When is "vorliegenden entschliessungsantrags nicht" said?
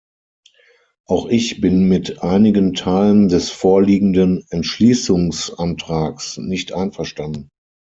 3.51-6.73